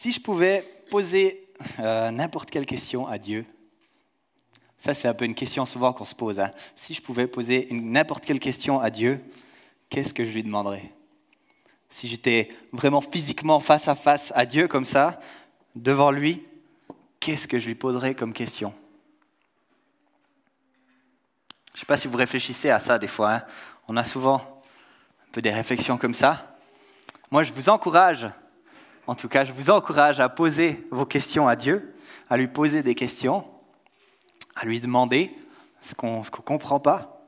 [0.00, 1.46] Si je pouvais poser
[1.78, 3.44] euh, n'importe quelle question à Dieu,
[4.78, 6.40] ça c'est un peu une question souvent qu'on se pose.
[6.40, 6.52] Hein.
[6.74, 9.22] Si je pouvais poser n'importe quelle question à Dieu,
[9.90, 10.90] qu'est-ce que je lui demanderais?
[11.90, 15.20] Si j'étais vraiment physiquement face à face à Dieu comme ça,
[15.74, 16.46] devant lui,
[17.20, 18.72] qu'est-ce que je lui poserais comme question?
[21.74, 23.32] Je ne sais pas si vous réfléchissez à ça des fois.
[23.32, 23.42] Hein.
[23.86, 26.56] On a souvent un peu des réflexions comme ça.
[27.30, 28.26] Moi, je vous encourage
[29.10, 31.96] en tout cas, je vous encourage à poser vos questions à Dieu,
[32.28, 33.44] à lui poser des questions,
[34.54, 35.36] à lui demander
[35.80, 37.20] ce qu'on ne comprend pas.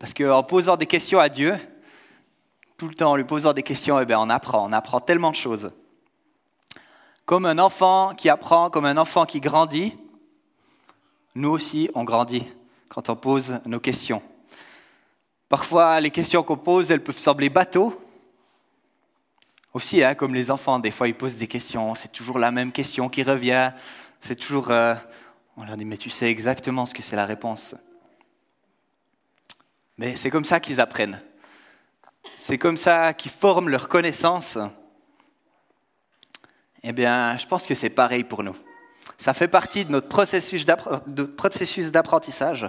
[0.00, 1.54] Parce qu'en posant des questions à Dieu,
[2.76, 5.30] tout le temps en lui posant des questions, eh bien, on apprend, on apprend tellement
[5.30, 5.70] de choses.
[7.24, 9.96] Comme un enfant qui apprend, comme un enfant qui grandit,
[11.36, 12.48] nous aussi, on grandit
[12.88, 14.24] quand on pose nos questions.
[15.48, 17.96] Parfois, les questions qu'on pose, elles peuvent sembler bateaux,
[19.76, 22.72] aussi, hein, comme les enfants, des fois ils posent des questions, c'est toujours la même
[22.72, 23.72] question qui revient,
[24.20, 24.70] c'est toujours...
[24.70, 24.94] Euh,
[25.58, 27.74] on leur dit, mais tu sais exactement ce que c'est la réponse.
[29.98, 31.20] Mais c'est comme ça qu'ils apprennent.
[32.38, 34.56] C'est comme ça qu'ils forment leur connaissance.
[36.82, 38.56] Eh bien, je pense que c'est pareil pour nous.
[39.18, 40.64] Ça fait partie de notre processus
[41.92, 42.66] d'apprentissage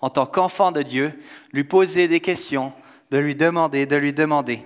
[0.00, 1.20] en tant qu'enfant de Dieu,
[1.52, 2.72] lui poser des questions,
[3.10, 4.64] de lui demander, de lui demander.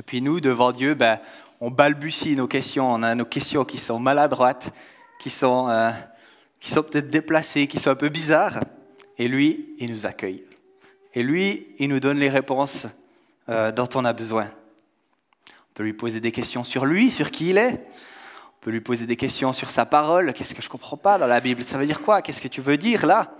[0.00, 1.20] Et puis nous, devant Dieu, ben,
[1.60, 2.90] on balbutie nos questions.
[2.90, 4.72] On a nos questions qui sont maladroites,
[5.20, 5.90] qui sont, euh,
[6.58, 8.64] sont peut-être déplacées, qui sont un peu bizarres.
[9.18, 10.42] Et lui, il nous accueille.
[11.12, 12.86] Et lui, il nous donne les réponses
[13.50, 14.46] euh, dont on a besoin.
[15.50, 17.74] On peut lui poser des questions sur lui, sur qui il est.
[17.74, 20.32] On peut lui poser des questions sur sa parole.
[20.32, 21.62] Qu'est-ce que je ne comprends pas dans la Bible?
[21.62, 22.22] Ça veut dire quoi?
[22.22, 23.34] Qu'est-ce que tu veux dire là?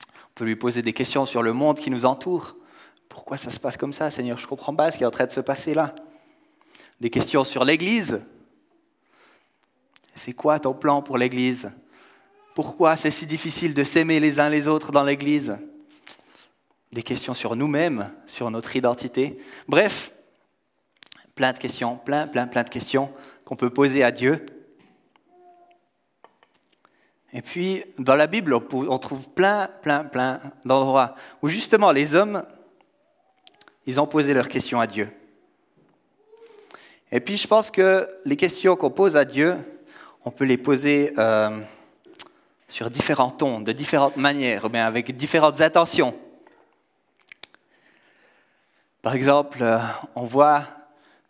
[0.00, 2.56] On peut lui poser des questions sur le monde qui nous entoure.
[3.08, 4.38] Pourquoi ça se passe comme ça, Seigneur?
[4.38, 5.94] Je ne comprends pas ce qui est en train de se passer là.
[7.00, 8.22] Des questions sur l'Église.
[10.14, 11.72] C'est quoi ton plan pour l'Église?
[12.54, 15.58] Pourquoi c'est si difficile de s'aimer les uns les autres dans l'Église?
[16.92, 19.38] Des questions sur nous-mêmes, sur notre identité.
[19.66, 20.12] Bref,
[21.34, 23.12] plein de questions, plein, plein, plein de questions
[23.44, 24.46] qu'on peut poser à Dieu.
[27.32, 32.44] Et puis, dans la Bible, on trouve plein, plein, plein d'endroits où justement les hommes
[33.86, 35.08] ils ont posé leurs questions à Dieu.
[37.12, 39.56] Et puis je pense que les questions qu'on pose à Dieu,
[40.24, 41.60] on peut les poser euh,
[42.66, 46.14] sur différents tons, de différentes manières, mais avec différentes intentions.
[49.02, 49.78] Par exemple, euh,
[50.16, 50.64] on voit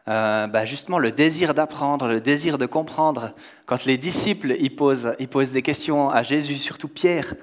[0.06, 3.34] euh, bah, justement le désir d'apprendre, le désir de comprendre.
[3.66, 5.16] Quand les disciples ils posent,
[5.52, 7.34] des questions à Jésus, surtout Pierre,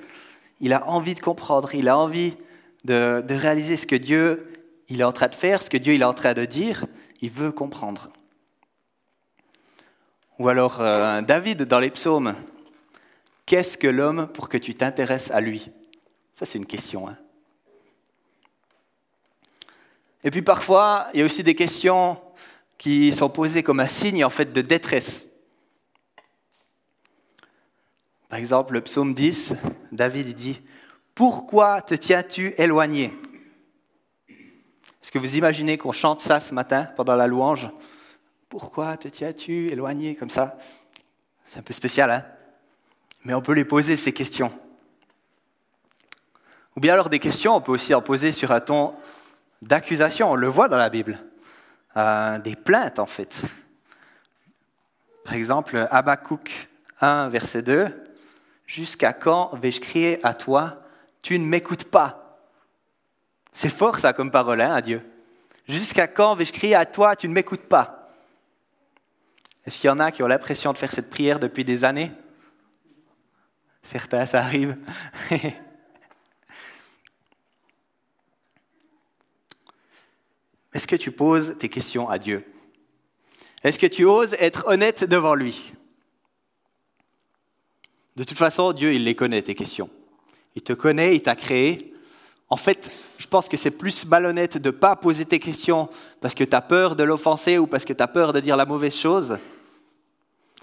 [0.61, 2.35] il a envie de comprendre, il a envie
[2.85, 4.50] de, de réaliser ce que Dieu
[4.91, 6.85] il est en train de faire, ce que Dieu il est en train de dire,
[7.21, 8.11] il veut comprendre.
[10.37, 12.35] Ou alors euh, David dans les psaumes,
[13.45, 15.71] qu'est-ce que l'homme pour que tu t'intéresses à lui?
[16.33, 17.07] Ça c'est une question.
[17.07, 17.17] Hein.
[20.25, 22.21] Et puis parfois, il y a aussi des questions
[22.77, 25.27] qui sont posées comme un signe en fait de détresse.
[28.27, 29.55] Par exemple, le psaume 10,
[29.93, 30.59] David dit
[31.15, 33.13] Pourquoi te tiens-tu éloigné?
[35.01, 37.69] Est-ce que vous imaginez qu'on chante ça ce matin pendant la louange?
[38.49, 40.57] Pourquoi te tiens-tu éloigné comme ça?
[41.45, 42.25] C'est un peu spécial, hein?
[43.23, 44.51] Mais on peut les poser ces questions.
[46.75, 48.93] Ou bien alors des questions, on peut aussi en poser sur un ton
[49.61, 51.19] d'accusation, on le voit dans la Bible.
[51.97, 53.41] Euh, des plaintes en fait.
[55.23, 56.69] Par exemple, Habakkuk
[56.99, 58.01] 1, verset 2,
[58.71, 60.81] Jusqu'à quand vais-je crier à toi?
[61.21, 62.20] Tu ne m'écoutes pas
[63.51, 65.01] c'est fort ça comme parole hein, à Dieu.
[65.67, 68.13] Jusqu'à quand vais-je crier à toi, tu ne m'écoutes pas?
[69.65, 72.11] Est-ce qu'il y en a qui ont l'impression de faire cette prière depuis des années?
[73.83, 74.77] Certains, ça arrive.
[80.73, 82.45] Est-ce que tu poses tes questions à Dieu?
[83.63, 85.73] Est-ce que tu oses être honnête devant lui?
[88.15, 89.89] De toute façon, Dieu, il les connaît, tes questions.
[90.55, 91.90] Il te connaît, il t'a créé.
[92.51, 95.89] En fait, je pense que c'est plus malhonnête de ne pas poser tes questions
[96.19, 98.57] parce que tu as peur de l'offenser ou parce que tu as peur de dire
[98.57, 99.37] la mauvaise chose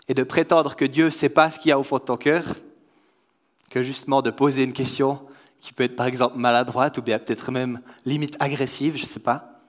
[0.07, 2.03] et de prétendre que Dieu ne sait pas ce qu'il y a au fond de
[2.03, 2.45] ton cœur
[3.71, 5.19] que justement de poser une question
[5.61, 9.21] qui peut être par exemple maladroite ou bien peut-être même limite agressive, je ne sais
[9.21, 9.63] pas.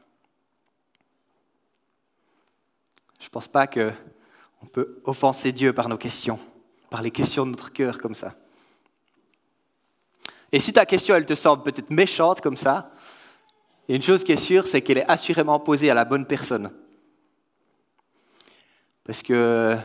[3.22, 6.40] Je ne pense pas qu'on peut offenser Dieu par nos questions,
[6.90, 8.36] par les questions de notre cœur comme ça.
[10.52, 12.92] Et si ta question, elle te semble peut-être méchante comme ça,
[13.88, 16.72] une chose qui est sûre, c'est qu'elle est assurément posée à la bonne personne.
[19.04, 19.76] Parce que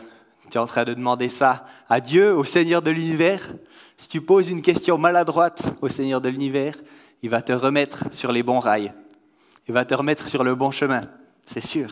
[0.50, 3.54] tu es en train de demander ça à Dieu, au Seigneur de l'univers.
[3.96, 6.74] Si tu poses une question maladroite au Seigneur de l'univers,
[7.22, 8.92] il va te remettre sur les bons rails.
[9.66, 11.02] Il va te remettre sur le bon chemin,
[11.46, 11.90] c'est sûr.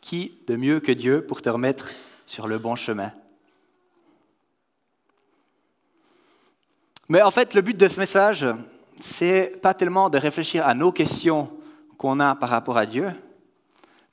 [0.00, 1.90] Qui de mieux que Dieu pour te remettre
[2.26, 3.12] sur le bon chemin?
[7.08, 8.46] Mais en fait, le but de ce message,
[9.00, 11.50] c'est pas tellement de réfléchir à nos questions
[11.96, 13.10] qu'on a par rapport à Dieu,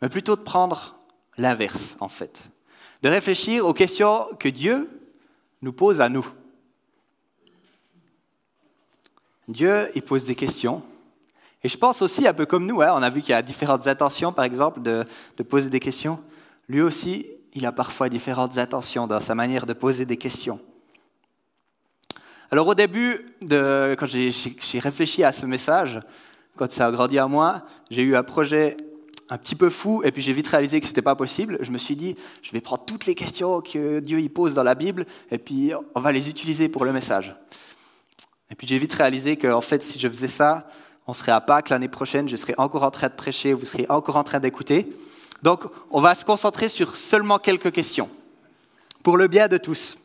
[0.01, 0.95] mais plutôt de prendre
[1.37, 2.45] l'inverse, en fait.
[3.01, 4.89] De réfléchir aux questions que Dieu
[5.61, 6.25] nous pose à nous.
[9.47, 10.81] Dieu, il pose des questions.
[11.63, 13.41] Et je pense aussi, un peu comme nous, hein, on a vu qu'il y a
[13.41, 15.05] différentes intentions, par exemple, de,
[15.37, 16.19] de poser des questions.
[16.69, 20.59] Lui aussi, il a parfois différentes intentions dans sa manière de poser des questions.
[22.51, 25.99] Alors au début, quand j'ai réfléchi à ce message,
[26.55, 28.77] quand ça a grandi à moi, j'ai eu un projet
[29.29, 31.57] un petit peu fou, et puis j'ai vite réalisé que ce n'était pas possible.
[31.61, 34.61] Je me suis dit, je vais prendre toutes les questions que Dieu y pose dans
[34.61, 37.35] la Bible, et puis on va les utiliser pour le message.
[38.51, 40.67] Et puis j'ai vite réalisé qu'en fait, si je faisais ça,
[41.07, 43.89] on serait à Pâques l'année prochaine, je serais encore en train de prêcher, vous seriez
[43.89, 44.87] encore en train d'écouter.
[45.41, 48.09] Donc on va se concentrer sur seulement quelques questions,
[49.01, 49.97] pour le bien de tous.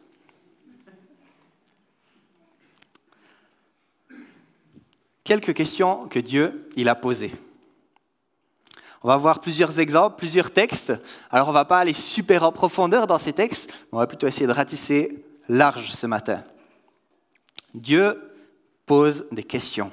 [5.24, 7.32] Quelques questions que Dieu il a posées.
[9.02, 10.92] On va voir plusieurs exemples, plusieurs textes.
[11.30, 14.26] Alors on ne va pas aller super en profondeur dans ces textes, on va plutôt
[14.26, 16.44] essayer de ratisser large ce matin.
[17.74, 18.20] Dieu
[18.86, 19.92] pose des questions.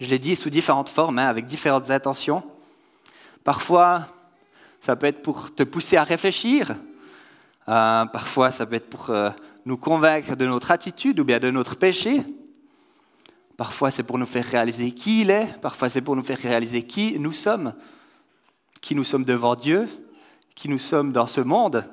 [0.00, 2.42] Je l'ai dit sous différentes formes, hein, avec différentes intentions.
[3.42, 4.06] Parfois,
[4.80, 6.76] ça peut être pour te pousser à réfléchir.
[7.68, 9.30] Euh, parfois, ça peut être pour euh,
[9.68, 12.22] nous convaincre de notre attitude ou bien de notre péché.
[13.58, 15.60] Parfois, c'est pour nous faire réaliser qui il est.
[15.60, 17.74] Parfois, c'est pour nous faire réaliser qui nous sommes.
[18.80, 19.86] Qui nous sommes devant Dieu.
[20.54, 21.84] Qui nous sommes dans ce monde.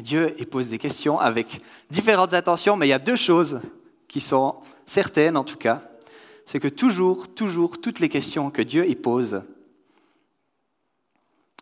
[0.00, 1.60] Dieu il pose des questions avec
[1.90, 3.60] différentes intentions, mais il y a deux choses
[4.06, 5.82] qui sont certaines en tout cas.
[6.46, 9.42] C'est que toujours, toujours, toutes les questions que Dieu y pose,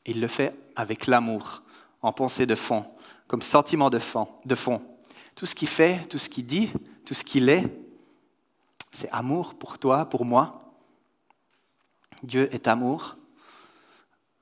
[0.05, 1.63] il le fait avec l'amour,
[2.03, 2.85] en pensée de fond
[3.29, 4.83] comme sentiment de fond, de fond.
[5.37, 6.73] Tout ce qu'il fait, tout ce qu'il dit,
[7.05, 7.65] tout ce qu'il est,
[8.91, 10.75] c'est amour pour toi, pour moi.
[12.23, 13.17] Dieu est amour.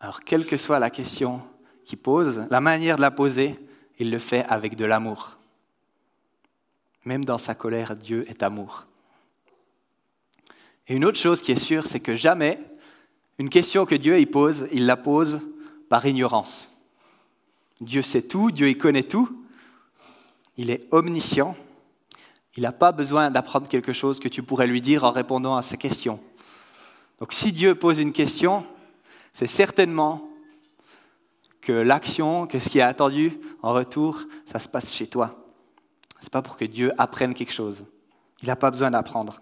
[0.00, 1.42] Alors, quelle que soit la question
[1.84, 3.58] qu'il pose, la manière de la poser,
[3.98, 5.36] il le fait avec de l'amour.
[7.04, 8.86] Même dans sa colère, Dieu est amour.
[10.86, 12.60] Et une autre chose qui est sûre, c'est que jamais
[13.38, 15.40] une question que Dieu y pose, il la pose
[15.88, 16.75] par ignorance.
[17.80, 19.44] Dieu sait tout, Dieu y connaît tout,
[20.56, 21.56] il est omniscient,
[22.56, 25.62] il n'a pas besoin d'apprendre quelque chose que tu pourrais lui dire en répondant à
[25.62, 26.20] ces questions.
[27.18, 28.64] Donc si Dieu pose une question,
[29.32, 30.30] c'est certainement
[31.60, 35.30] que l'action, que ce qui est attendu en retour, ça se passe chez toi.
[36.20, 37.84] Ce n'est pas pour que Dieu apprenne quelque chose.
[38.40, 39.40] Il n'a pas besoin d'apprendre.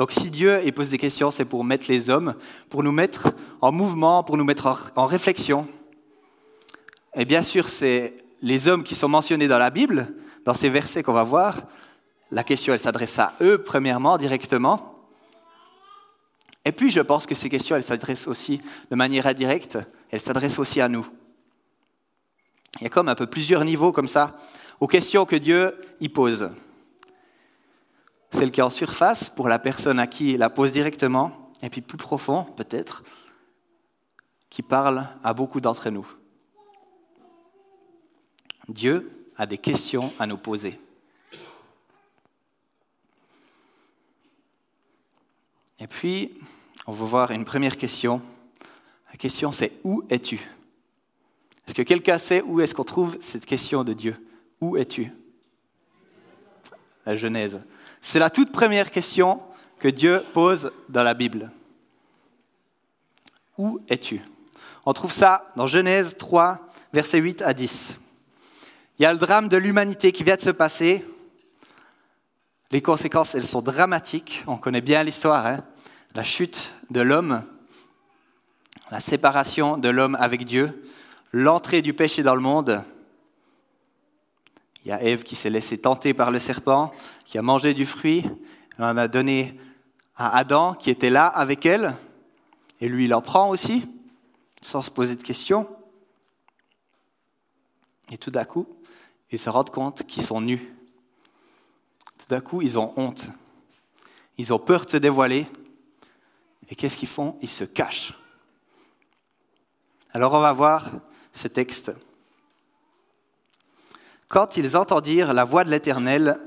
[0.00, 2.34] Donc si Dieu pose des questions, c'est pour mettre les hommes,
[2.70, 5.68] pour nous mettre en mouvement, pour nous mettre en réflexion.
[7.14, 10.08] Et bien sûr, c'est les hommes qui sont mentionnés dans la Bible,
[10.46, 11.64] dans ces versets qu'on va voir.
[12.30, 15.04] La question, elle s'adresse à eux, premièrement, directement.
[16.64, 19.76] Et puis, je pense que ces questions, elles s'adressent aussi de manière indirecte,
[20.10, 21.06] elles s'adressent aussi à nous.
[22.80, 24.38] Il y a comme un peu plusieurs niveaux comme ça,
[24.80, 26.48] aux questions que Dieu y pose
[28.32, 31.68] celle qui est en surface pour la personne à qui il la pose directement, et
[31.68, 33.02] puis plus profond peut-être,
[34.48, 36.06] qui parle à beaucoup d'entre nous.
[38.68, 40.78] Dieu a des questions à nous poser.
[45.78, 46.38] Et puis,
[46.86, 48.20] on va voir une première question.
[49.10, 50.40] La question c'est où es-tu?
[51.66, 54.16] Est-ce que quelqu'un sait où est-ce qu'on trouve cette question de Dieu?
[54.60, 55.12] Où es-tu?
[57.06, 57.64] La Genèse.
[58.00, 59.40] C'est la toute première question
[59.78, 61.50] que Dieu pose dans la Bible.
[63.58, 64.20] Où es-tu?
[64.86, 66.58] On trouve ça dans Genèse 3,
[66.92, 67.98] versets 8 à 10.
[68.98, 71.04] Il y a le drame de l'humanité qui vient de se passer.
[72.70, 74.44] Les conséquences, elles sont dramatiques.
[74.46, 75.46] On connaît bien l'histoire.
[75.46, 75.64] Hein.
[76.14, 77.44] la chute de l'homme,
[78.90, 80.84] la séparation de l'homme avec Dieu,
[81.32, 82.82] l'entrée du péché dans le monde,
[84.84, 86.90] il y a Ève qui s'est laissée tenter par le serpent,
[87.26, 88.24] qui a mangé du fruit.
[88.78, 89.52] Elle en a donné
[90.16, 91.96] à Adam qui était là avec elle.
[92.80, 93.86] Et lui, il en prend aussi,
[94.62, 95.68] sans se poser de questions.
[98.10, 98.66] Et tout d'un coup,
[99.30, 100.74] ils se rendent compte qu'ils sont nus.
[102.18, 103.28] Tout d'un coup, ils ont honte.
[104.38, 105.46] ils ont peur de se dévoiler.
[106.70, 107.36] Et qu'est-ce qu'ils font?
[107.42, 108.14] Ils se cachent.
[110.12, 110.90] Alors on va voir
[111.32, 111.92] ce texte.
[114.30, 116.38] Quand ils entendirent la voix de l'Éternel,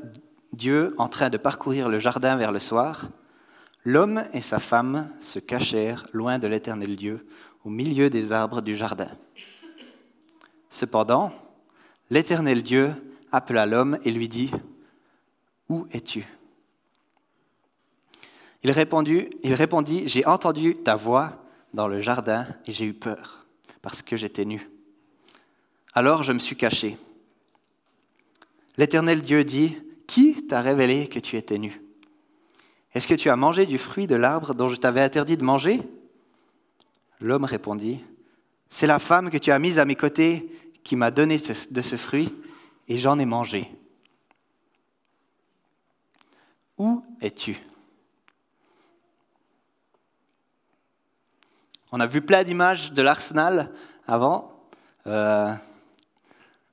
[0.54, 3.10] Dieu en train de parcourir le jardin vers le soir,
[3.84, 7.28] l'homme et sa femme se cachèrent loin de l'Éternel Dieu,
[7.66, 9.12] au milieu des arbres du jardin.
[10.70, 11.34] Cependant,
[12.10, 12.94] l'Éternel Dieu
[13.34, 14.50] appela l'homme et lui dit,
[15.68, 16.26] Où es-tu?
[18.64, 21.34] Il répondit, J'ai entendu ta voix
[21.74, 23.46] dans le jardin et j'ai eu peur,
[23.82, 24.70] parce que j'étais nu.
[25.94, 26.98] Alors je me suis caché.
[28.78, 29.78] L'Éternel Dieu dit,
[30.08, 31.82] Qui t'a révélé que tu étais nu?
[32.94, 35.82] Est-ce que tu as mangé du fruit de l'arbre dont je t'avais interdit de manger?
[37.20, 38.04] L'homme répondit,
[38.70, 40.50] C'est la femme que tu as mise à mes côtés
[40.84, 42.34] qui m'a donné de ce fruit,
[42.88, 43.72] et j'en ai mangé.
[46.78, 47.58] Où es-tu?
[51.92, 53.72] On a vu plein d'images de l'Arsenal
[54.08, 54.66] avant.
[55.06, 55.54] Euh,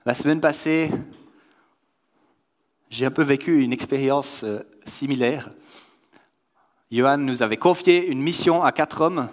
[0.07, 0.91] la semaine passée,
[2.91, 5.51] j'ai un peu vécu une expérience euh, similaire.
[6.91, 9.29] Johan nous avait confié une mission à quatre hommes.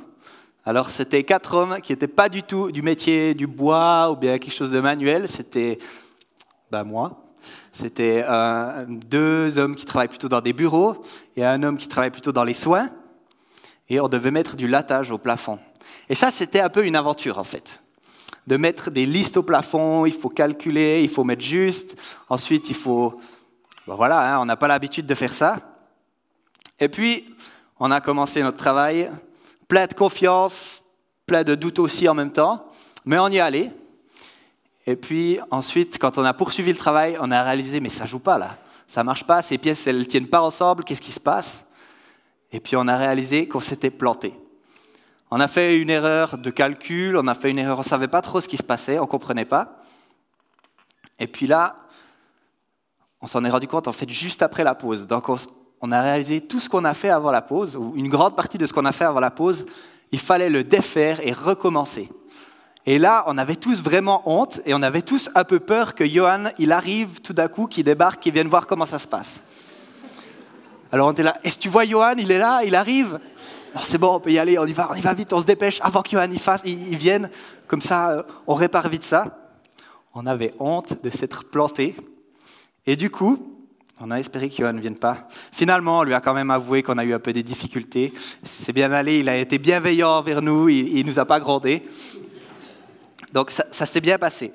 [0.64, 4.38] Alors c'était quatre hommes qui n'étaient pas du tout du métier du bois ou bien
[4.38, 5.28] quelque chose de manuel.
[5.28, 5.80] C'était
[6.70, 7.24] ben moi.
[7.72, 8.24] C'était
[8.88, 11.02] deux hommes qui travaillent plutôt dans des bureaux
[11.36, 12.90] et un homme qui travaille plutôt dans les soins.
[13.90, 15.60] Et on devait mettre du latage au plafond.
[16.10, 17.82] Et ça, c'était un peu une aventure en fait.
[18.46, 21.96] De mettre des listes au plafond, il faut calculer, il faut mettre juste.
[22.30, 23.20] Ensuite, il faut.
[23.88, 25.60] Ben voilà, hein, on n'a pas l'habitude de faire ça.
[26.78, 27.34] Et puis,
[27.80, 29.10] on a commencé notre travail,
[29.70, 30.84] plein de confiance,
[31.26, 32.66] plein de doutes aussi en même temps,
[33.06, 33.72] mais on y est allé.
[34.86, 38.20] Et puis ensuite, quand on a poursuivi le travail, on a réalisé, mais ça joue
[38.20, 41.64] pas là, ça marche pas, ces pièces, elles tiennent pas ensemble, qu'est-ce qui se passe?
[42.52, 44.34] Et puis on a réalisé qu'on s'était planté.
[45.32, 48.08] On a fait une erreur de calcul, on a fait une erreur, on ne savait
[48.10, 49.82] pas trop ce qui se passait, on ne comprenait pas.
[51.20, 51.76] Et puis là,
[53.22, 55.08] on s'en est rendu compte en fait juste après la pause.
[55.08, 55.30] Donc
[55.82, 58.58] on a réalisé tout ce qu'on a fait avant la pause, ou une grande partie
[58.58, 59.66] de ce qu'on a fait avant la pause,
[60.12, 62.10] il fallait le défaire et recommencer.
[62.86, 66.08] Et là, on avait tous vraiment honte et on avait tous un peu peur que
[66.08, 69.44] Johan, il arrive tout d'un coup, qu'il débarque, qu'il vienne voir comment ça se passe.
[70.92, 73.20] Alors on était là, est-ce que tu vois Johan, il est là, il arrive
[73.84, 75.46] c'est bon, on peut y aller, on y va, on y va vite, on se
[75.46, 77.30] dépêche avant que Johan y fasse, il, vienne.
[77.68, 79.38] Comme ça, euh, on répare vite ça.
[80.14, 81.96] On avait honte de s'être planté.
[82.88, 83.54] Et du coup,
[84.00, 85.28] on a espéré que ne vienne pas.
[85.52, 88.14] Finalement, on lui a quand même avoué qu'on a eu un peu des difficultés.
[88.44, 91.84] C'est bien allé, il a été bienveillant envers nous, il ne nous a pas grondé.
[93.34, 94.54] Donc ça, ça s'est bien passé.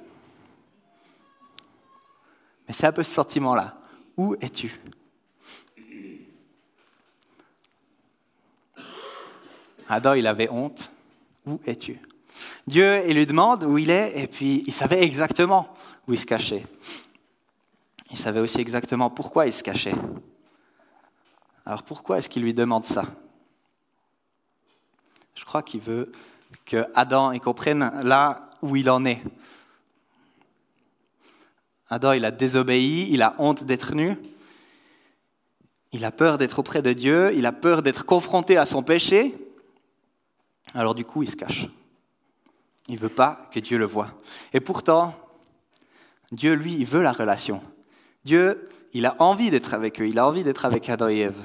[2.66, 3.76] Mais c'est un peu ce sentiment-là.
[4.16, 4.80] Où es-tu?
[9.88, 10.90] Adam, il avait honte.
[11.44, 11.98] Où es-tu?
[12.66, 15.68] Dieu, il lui demande où il est, et puis il savait exactement
[16.08, 16.64] où il se cachait.
[18.12, 19.94] Il savait aussi exactement pourquoi il se cachait.
[21.64, 23.04] Alors pourquoi est-ce qu'il lui demande ça?
[25.34, 26.12] Je crois qu'il veut
[26.66, 29.22] que Adam comprenne là où il en est.
[31.88, 34.16] Adam, il a désobéi, il a honte d'être nu,
[35.92, 39.34] il a peur d'être auprès de Dieu, il a peur d'être confronté à son péché,
[40.74, 41.68] alors du coup, il se cache.
[42.88, 44.08] Il ne veut pas que Dieu le voie.
[44.52, 45.14] Et pourtant,
[46.30, 47.62] Dieu, lui, il veut la relation.
[48.24, 51.42] Dieu, il a envie d'être avec eux, il a envie d'être avec Adam et Ève.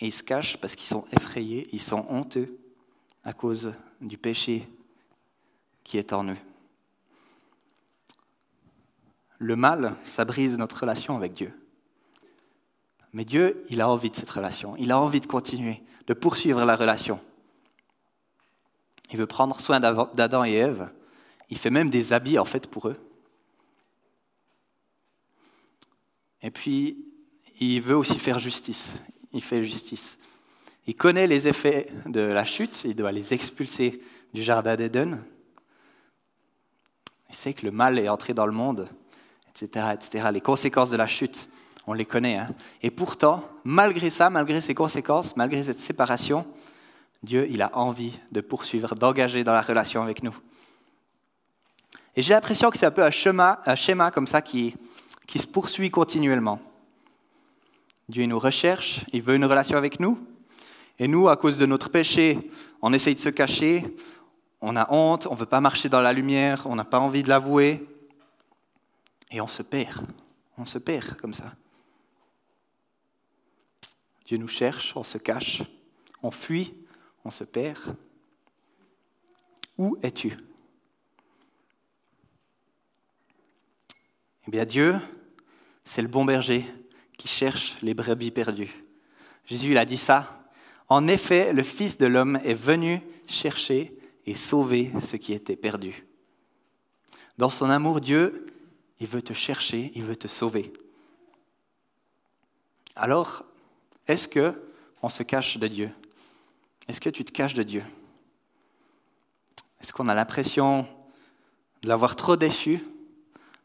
[0.00, 2.58] Et ils se cachent parce qu'ils sont effrayés, ils sont honteux
[3.22, 4.68] à cause du péché
[5.82, 6.36] qui est en eux.
[9.38, 11.52] Le mal, ça brise notre relation avec Dieu.
[13.12, 16.64] Mais Dieu, il a envie de cette relation, il a envie de continuer de poursuivre
[16.64, 17.20] la relation.
[19.10, 20.90] Il veut prendre soin d'Adam et Ève.
[21.50, 22.98] Il fait même des habits en fait pour eux.
[26.44, 27.04] Et puis,
[27.58, 28.94] il veut aussi faire justice.
[29.32, 30.20] Il fait justice.
[30.86, 34.00] Il connaît les effets de la chute, il doit les expulser
[34.32, 35.24] du jardin d'Éden.
[37.30, 38.88] Il sait que le mal est entré dans le monde,
[39.50, 40.28] etc., etc.
[40.32, 41.48] Les conséquences de la chute
[41.86, 42.36] on les connaît.
[42.36, 42.48] Hein.
[42.82, 46.46] Et pourtant, malgré ça, malgré ces conséquences, malgré cette séparation,
[47.22, 50.34] Dieu, il a envie de poursuivre, d'engager dans la relation avec nous.
[52.16, 54.76] Et j'ai l'impression que c'est un peu un schéma, un schéma comme ça qui,
[55.26, 56.60] qui se poursuit continuellement.
[58.08, 60.18] Dieu nous recherche, il veut une relation avec nous.
[60.98, 62.50] Et nous, à cause de notre péché,
[62.82, 63.82] on essaye de se cacher,
[64.60, 67.22] on a honte, on ne veut pas marcher dans la lumière, on n'a pas envie
[67.22, 67.86] de l'avouer.
[69.30, 70.06] Et on se perd.
[70.56, 71.52] On se perd comme ça.
[74.26, 75.62] Dieu nous cherche, on se cache,
[76.22, 76.74] on fuit,
[77.24, 77.96] on se perd.
[79.76, 80.38] Où es-tu?
[84.46, 84.96] Eh bien Dieu,
[85.84, 86.66] c'est le bon berger
[87.16, 88.84] qui cherche les brebis perdues.
[89.46, 90.44] Jésus il a dit ça.
[90.88, 93.96] En effet, le Fils de l'homme est venu chercher
[94.26, 96.04] et sauver ce qui était perdu.
[97.38, 98.46] Dans son amour, Dieu,
[99.00, 100.72] il veut te chercher, il veut te sauver.
[102.96, 103.44] Alors,
[104.06, 104.62] est-ce que
[105.02, 105.90] on se cache de Dieu?
[106.86, 107.82] Est-ce que tu te caches de Dieu?
[109.80, 110.86] Est-ce qu'on a l'impression
[111.82, 112.80] de l'avoir trop déçu?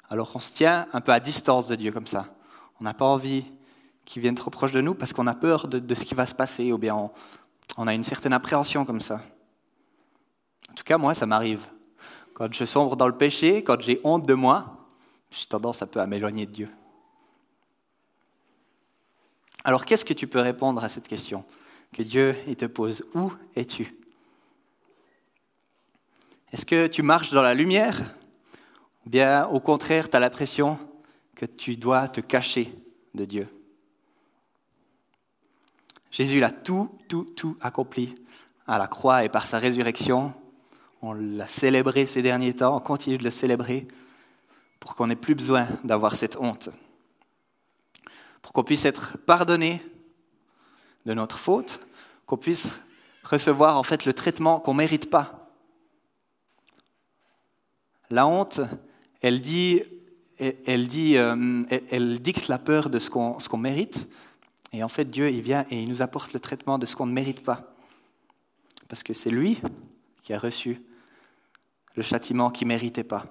[0.09, 2.27] Alors on se tient un peu à distance de Dieu comme ça.
[2.79, 3.45] On n'a pas envie
[4.05, 6.33] qu'il vienne trop proche de nous parce qu'on a peur de, ce qui va se
[6.33, 7.11] passer ou bien
[7.77, 9.21] on a une certaine appréhension comme ça.
[10.71, 11.67] En tout cas, moi, ça m'arrive.
[12.33, 14.87] Quand je sombre dans le péché, quand j'ai honte de moi,
[15.29, 16.69] j'ai tendance un peu à m'éloigner de Dieu.
[19.63, 21.43] Alors qu'est-ce que tu peux répondre à cette question
[21.91, 23.05] que Dieu te pose?
[23.13, 23.93] Où es-tu?
[26.51, 28.15] Est-ce que tu marches dans la lumière?
[29.09, 30.77] Bien au contraire, tu as l'impression
[31.35, 32.73] que tu dois te cacher
[33.13, 33.47] de Dieu
[36.11, 38.15] Jésus a tout, tout, tout accompli
[38.65, 40.33] à la croix et par sa résurrection.
[41.03, 43.87] On l'a célébré ces derniers temps, on continue de le célébrer
[44.79, 46.69] pour qu'on n'ait plus besoin d'avoir cette honte
[48.41, 49.79] pour qu'on puisse être pardonné
[51.05, 51.85] de notre faute,
[52.25, 52.79] qu'on puisse
[53.23, 55.51] recevoir en fait le traitement qu'on ne mérite pas.
[58.09, 58.61] La honte,
[59.21, 59.83] elle dit,
[60.39, 64.07] elle, dit, euh, elle dicte la peur de ce qu'on, mérite,
[64.71, 67.05] et en fait Dieu, il vient et il nous apporte le traitement de ce qu'on
[67.05, 67.73] ne mérite pas,
[68.87, 69.59] parce que c'est lui
[70.23, 70.81] qui a reçu
[71.95, 73.25] le châtiment qu'il ne méritait pas.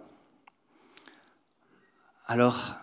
[2.26, 2.74] Alors,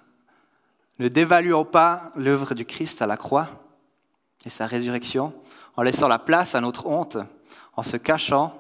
[0.98, 3.64] ne dévaluons pas l'œuvre du Christ à la croix
[4.46, 5.34] et sa résurrection
[5.75, 7.18] en laissant la place à notre honte,
[7.75, 8.58] en se cachant.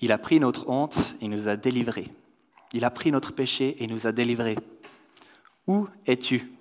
[0.00, 2.12] Il a pris notre honte et nous a délivrés.
[2.72, 4.58] Il a pris notre péché et nous a délivrés.
[5.66, 6.52] Où es-tu?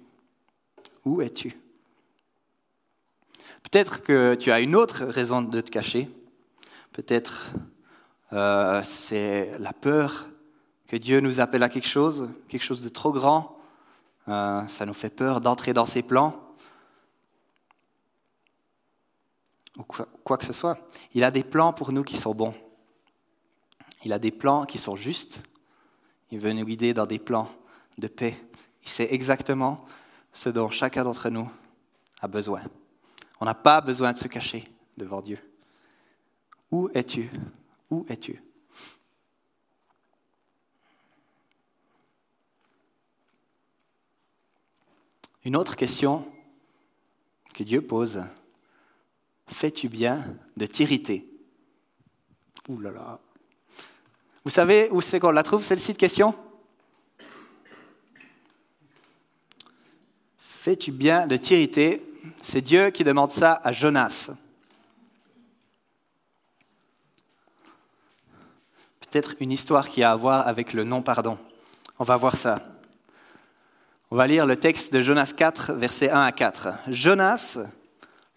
[1.05, 1.57] Où es-tu?
[3.63, 6.09] Peut-être que tu as une autre raison de te cacher.
[6.91, 7.51] Peut-être
[8.33, 10.27] euh, c'est la peur
[10.87, 13.59] que Dieu nous appelle à quelque chose, quelque chose de trop grand,
[14.27, 16.35] euh, ça nous fait peur d'entrer dans ses plans,
[19.77, 20.77] ou quoi, que ce soit.
[21.13, 22.53] Il a des plans pour nous qui sont bons.
[24.03, 25.41] Il a des plans qui sont justes.
[26.31, 27.49] Il veut nous guider dans des plans
[27.97, 28.37] de paix.
[28.83, 29.85] Il sait exactement
[30.31, 31.49] ce dont chacun d'entre nous
[32.21, 32.61] a besoin.
[33.39, 34.63] On n'a pas besoin de se cacher
[34.97, 35.39] devant Dieu.
[36.71, 37.29] Où es-tu?
[37.89, 38.41] Où es-tu?
[45.45, 46.31] Une autre question
[47.53, 48.23] que Dieu pose,
[49.47, 51.25] fais-tu bien de t'irriter?
[52.67, 53.19] Ouh là là.
[54.45, 56.33] Vous savez où c'est qu'on la trouve, celle-ci de question?
[60.37, 62.01] Fais-tu bien de t'irriter?
[62.41, 64.31] C'est Dieu qui demande ça à Jonas.
[68.99, 71.39] Peut-être une histoire qui a à voir avec le non-pardon.
[71.97, 72.61] On va voir ça.
[74.11, 76.69] On va lire le texte de Jonas 4, versets 1 à 4.
[76.89, 77.59] Jonas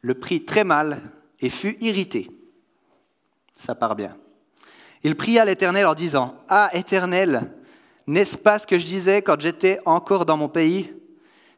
[0.01, 1.01] le prit très mal
[1.41, 2.31] et fut irrité.
[3.55, 4.17] Ça part bien.
[5.05, 7.53] Il pria l'Éternel en disant, Ah Éternel,
[8.07, 10.93] n'est-ce pas ce que je disais quand j'étais encore dans mon pays?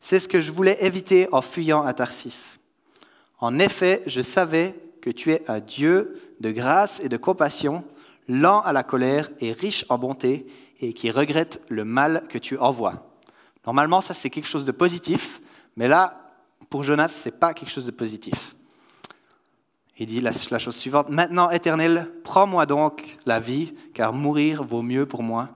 [0.00, 2.58] C'est ce que je voulais éviter en fuyant à Tarsis.
[3.38, 7.84] En effet, je savais que tu es un Dieu de grâce et de compassion,
[8.28, 10.46] lent à la colère et riche en bonté,
[10.80, 13.10] et qui regrette le mal que tu envoies.
[13.66, 15.40] Normalement, ça c'est quelque chose de positif,
[15.76, 16.32] mais là,
[16.70, 18.56] pour Jonas, ce n'est pas quelque chose de positif.
[19.96, 25.06] Il dit la, chose suivante, Maintenant, Éternel, prends-moi donc la vie, car mourir vaut mieux
[25.06, 25.50] pour moi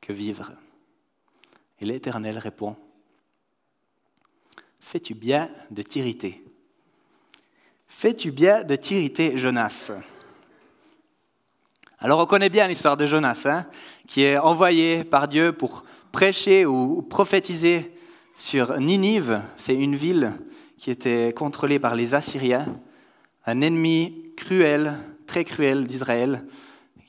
[0.00, 0.52] que vivre.
[1.80, 2.76] Et l'Éternel répond,
[4.80, 6.42] Fais-tu bien de t'irriter?
[7.86, 9.92] Fais-tu bien de t'irriter, Jonas?
[11.98, 13.66] Alors on connaît bien l'histoire de Jonas, hein,
[14.06, 17.92] qui est envoyé par Dieu pour prêcher ou prophétiser
[18.34, 20.32] sur Ninive, c'est une ville
[20.78, 22.66] qui était contrôlée par les Assyriens,
[23.48, 24.92] un ennemi cruel,
[25.26, 26.44] très cruel d'Israël,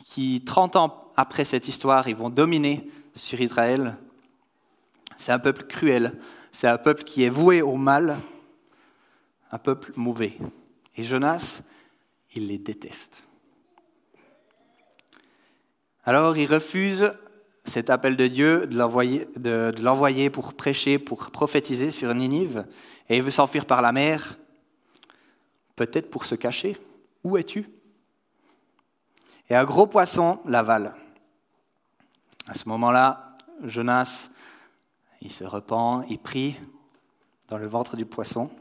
[0.06, 3.97] qui 30 ans après cette histoire, ils vont dominer sur Israël.
[5.17, 6.17] C'est un peuple cruel,
[6.54, 8.19] c'est un peuple qui est voué au mal,
[9.52, 10.38] un peuple mauvais.
[10.95, 11.62] Et Jonas,
[12.34, 13.23] il les déteste.
[16.06, 17.12] Alors il refuse
[17.65, 22.65] cet appel de Dieu de l'envoyer pour prêcher, pour prophétiser sur Ninive,
[23.10, 24.38] et il veut s'enfuir par la mer,
[25.80, 26.76] peut-être pour se cacher.
[27.24, 27.65] Où es-tu?
[29.50, 30.94] Et un gros poisson l'avale.
[32.50, 34.30] À ce moment-là, Jonas,
[35.22, 36.58] il se repent, il prie
[37.48, 38.52] dans le ventre du poisson,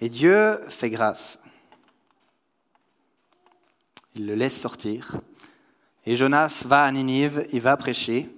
[0.00, 1.38] et Dieu fait grâce.
[4.14, 5.20] Il le laisse sortir.
[6.06, 8.34] Et Jonas va à Ninive, il va prêcher,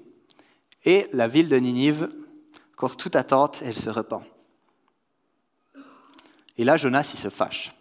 [0.84, 2.12] et la ville de Ninive,
[2.76, 4.24] contre toute attente, elle se repent.
[6.58, 7.72] Et là, Jonas, il se fâche.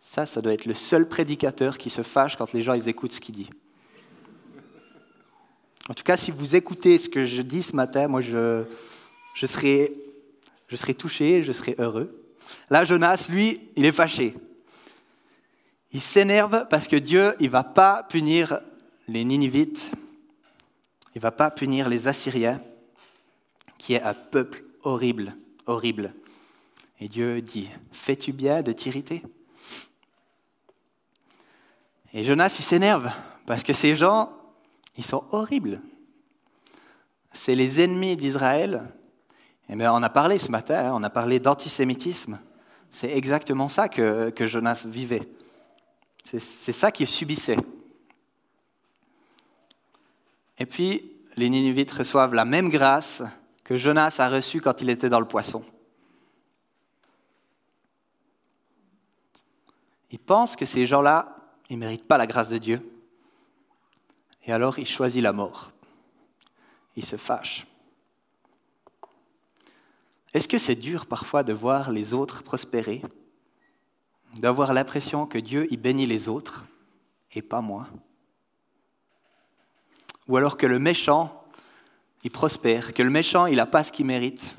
[0.00, 3.12] Ça, ça doit être le seul prédicateur qui se fâche quand les gens ils écoutent
[3.12, 3.50] ce qu'il dit.
[5.88, 8.64] En tout cas, si vous écoutez ce que je dis ce matin, moi, je,
[9.34, 9.92] je, serai,
[10.68, 12.24] je serai touché, je serai heureux.
[12.70, 14.34] Là, Jonas, lui, il est fâché.
[15.92, 18.60] Il s'énerve parce que Dieu, il ne va pas punir
[19.08, 19.92] les Ninivites,
[21.14, 22.60] il ne va pas punir les Assyriens,
[23.78, 25.34] qui est un peuple horrible,
[25.66, 26.12] horrible.
[27.00, 29.22] Et Dieu dit, fais-tu bien de t'irriter?
[32.14, 33.10] Et Jonas, il s'énerve
[33.44, 34.32] parce que ces gens,
[34.96, 35.82] ils sont horribles.
[37.32, 38.92] C'est les ennemis d'Israël.
[39.68, 42.38] Et eh on a parlé ce matin, hein, on a parlé d'antisémitisme.
[42.90, 45.28] C'est exactement ça que, que Jonas vivait.
[46.24, 47.58] C'est ça qu'il subissait.
[50.58, 53.22] Et puis, les Ninivites reçoivent la même grâce
[53.62, 55.64] que Jonas a reçue quand il était dans le poisson.
[60.10, 61.36] Ils pensent que ces gens-là,
[61.68, 62.80] ils ne méritent pas la grâce de Dieu.
[64.44, 65.72] Et alors, il choisit la mort.
[66.94, 67.66] Il se fâche.
[70.32, 73.02] Est-ce que c'est dur parfois de voir les autres prospérer
[74.34, 76.66] d'avoir l'impression que Dieu y bénit les autres
[77.32, 77.88] et pas moi?
[80.28, 81.42] Ou alors que le méchant,
[82.22, 84.56] il prospère, que le méchant, il n'a pas ce qu'il mérite?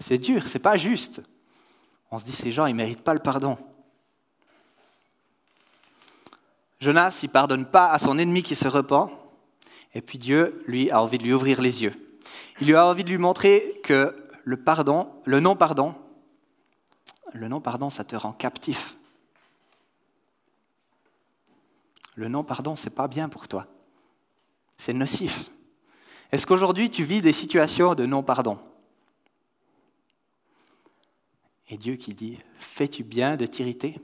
[0.00, 1.22] C'est dur, c'est pas juste.
[2.10, 3.58] On se dit, ces gens, ils ne méritent pas le pardon.
[6.80, 9.10] Jonas, il pardonne pas à son ennemi qui se repent,
[9.94, 12.20] et puis Dieu, lui, a envie de lui ouvrir les yeux.
[12.60, 15.94] Il lui a envie de lui montrer que le pardon, le non-pardon,
[17.32, 18.96] le non-pardon, ça te rend captif.
[22.14, 23.66] Le non-pardon, c'est pas bien pour toi.
[24.76, 25.50] C'est nocif.
[26.32, 28.58] Est-ce qu'aujourd'hui tu vis des situations de non-pardon?
[31.68, 34.00] Et Dieu qui dit Fais-tu bien de t'irriter?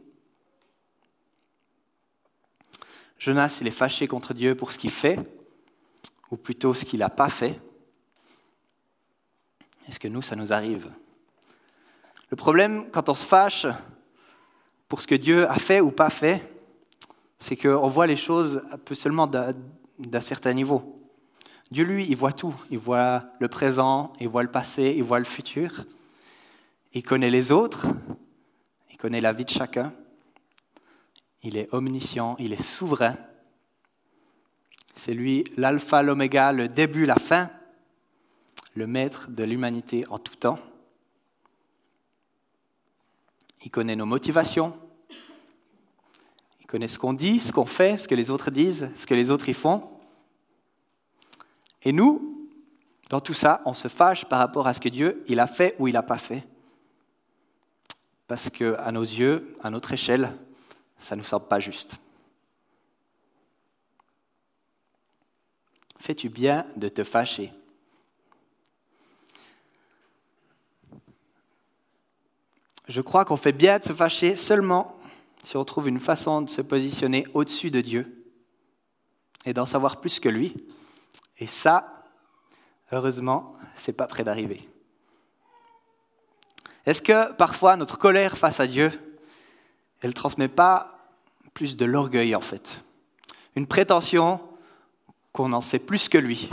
[3.19, 5.19] Jonas, il est fâché contre Dieu pour ce qu'il fait,
[6.31, 7.59] ou plutôt ce qu'il n'a pas fait.
[9.89, 10.91] Est-ce que nous, ça nous arrive?
[12.31, 13.67] Le problème, quand on se fâche
[14.89, 16.51] pour ce que Dieu a fait ou pas fait,
[17.39, 21.01] c'est qu'on voit les choses un peu seulement d'un certain niveau.
[21.71, 22.55] Dieu, lui, il voit tout.
[22.71, 25.87] Il voit le présent, il voit le passé, il voit le futur.
[26.95, 27.89] Il connaît les autres,
[28.91, 29.93] il connaît la vie de chacun.
[31.43, 33.17] Il est omniscient, il est souverain.
[34.95, 37.51] C'est lui l'alpha, l'oméga, le début, la fin,
[38.75, 40.61] le maître de l'humanité en tout temps.
[43.65, 44.73] Il connaît nos motivations.
[46.61, 49.15] Il connaît ce qu'on dit, ce qu'on fait, ce que les autres disent, ce que
[49.15, 49.91] les autres y font.
[51.83, 52.49] Et nous,
[53.11, 55.89] dans tout ça, on se fâche par rapport à ce que Dieu a fait ou
[55.89, 56.47] il n'a pas fait.
[58.35, 60.37] Parce que à nos yeux, à notre échelle,
[60.99, 62.01] ça ne nous semble pas juste.
[66.01, 67.53] Fais-tu bien de te fâcher?
[72.89, 74.97] Je crois qu'on fait bien de se fâcher seulement
[75.45, 78.33] si on trouve une façon de se positionner au-dessus de Dieu
[79.45, 80.57] et d'en savoir plus que lui.
[81.39, 82.03] Et ça,
[82.91, 84.69] heureusement, c'est pas près d'arriver.
[86.87, 88.91] Est-ce que parfois notre colère face à Dieu,
[90.01, 91.09] elle ne transmet pas
[91.55, 92.85] plus de l'orgueil en fait?
[93.57, 94.41] Une prétention
[95.33, 96.51] qu'on en sait plus que lui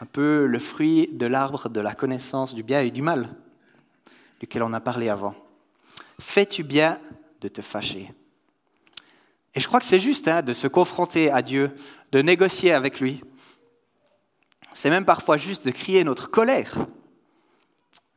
[0.00, 3.28] Un peu le fruit de l'arbre de la connaissance du bien et du mal
[4.40, 5.34] duquel on a parlé avant.
[6.20, 6.98] Fais-tu bien
[7.40, 8.12] de te fâcher?
[9.54, 11.74] Et je crois que c'est juste hein, de se confronter à Dieu,
[12.12, 13.22] de négocier avec lui.
[14.74, 16.86] C'est même parfois juste de crier notre colère.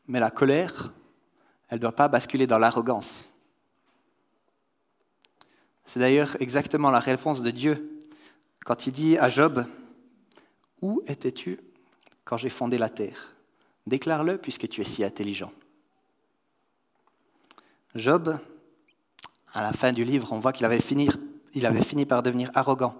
[0.09, 0.91] Mais la colère,
[1.69, 3.25] elle ne doit pas basculer dans l'arrogance.
[5.85, 7.99] C'est d'ailleurs exactement la réponse de Dieu
[8.65, 9.65] quand il dit à Job,
[10.81, 11.59] Où étais-tu
[12.25, 13.35] quand j'ai fondé la terre?
[13.85, 15.51] Déclare-le puisque tu es si intelligent.
[17.93, 18.39] Job,
[19.53, 22.95] à la fin du livre, on voit qu'il avait fini par devenir arrogant.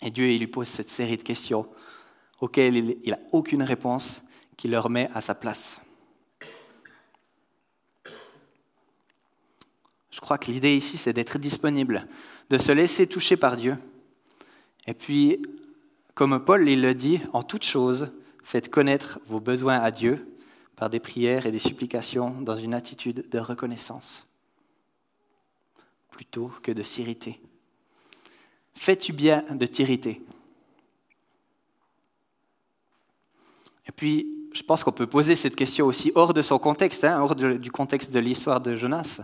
[0.00, 1.68] Et Dieu il lui pose cette série de questions
[2.40, 4.22] auxquelles il n'a aucune réponse,
[4.56, 5.80] qui le remet à sa place.
[10.10, 12.08] Je crois que l'idée ici, c'est d'être disponible,
[12.48, 13.76] de se laisser toucher par Dieu.
[14.86, 15.42] Et puis,
[16.14, 18.10] comme Paul il le dit, en toute chose,
[18.42, 20.26] faites connaître vos besoins à Dieu
[20.74, 24.26] par des prières et des supplications dans une attitude de reconnaissance,
[26.10, 27.40] plutôt que de s'irriter.
[28.74, 30.22] Fais-tu bien de t'irriter?
[33.86, 37.20] Et puis, je pense qu'on peut poser cette question aussi hors de son contexte, hein,
[37.20, 39.20] hors du contexte de l'histoire de Jonas.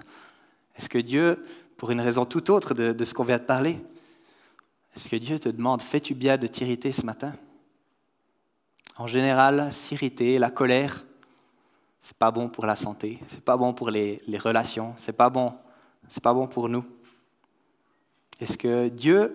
[0.77, 1.43] Est-ce que Dieu,
[1.79, 3.79] pour une raison tout autre de, ce qu'on vient de parler,
[4.95, 7.33] est-ce que Dieu te demande, fais-tu bien de t'irriter ce matin?
[8.99, 11.03] En général, s'irriter, la colère,
[12.03, 15.31] c'est pas bon pour la santé, c'est pas bon pour les, les relations, c'est pas
[15.31, 15.55] bon,
[16.09, 16.85] c'est pas bon pour nous.
[18.39, 19.35] Est-ce que Dieu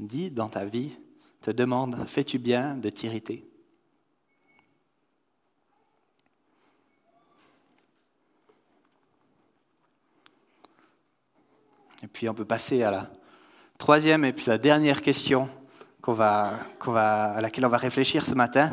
[0.00, 0.96] dit dans ta vie,
[1.42, 3.48] te demande, fais-tu bien de t'irriter?
[12.02, 13.10] Et puis on peut passer à la
[13.76, 15.48] troisième et puis la dernière question
[16.12, 18.72] va, va, à laquelle on va réfléchir ce matin.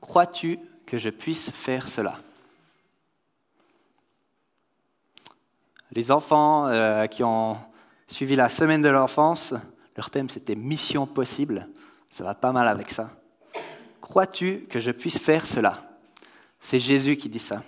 [0.00, 2.18] Crois-tu que je puisse faire cela?
[5.92, 7.58] Les enfants euh, qui ont
[8.06, 9.54] suivi la semaine de l'enfance,
[9.96, 11.68] leur thème c'était Mission possible.
[12.10, 13.10] Ça va pas mal avec ça.
[14.00, 15.98] Crois-tu que je puisse faire cela?
[16.60, 17.62] C'est Jésus qui dit ça.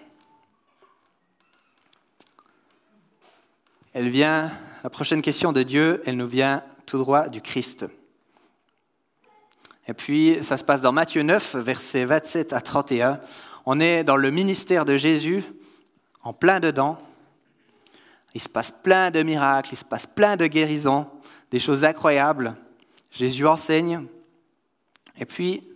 [3.94, 4.50] Elle vient,
[4.82, 7.86] la prochaine question de Dieu, elle nous vient tout droit du Christ.
[9.86, 13.20] Et puis, ça se passe dans Matthieu 9, versets 27 à 31.
[13.66, 15.44] On est dans le ministère de Jésus,
[16.22, 16.98] en plein dedans.
[18.34, 21.06] Il se passe plein de miracles, il se passe plein de guérisons,
[21.50, 22.56] des choses incroyables.
[23.10, 24.06] Jésus enseigne.
[25.18, 25.68] Et puis,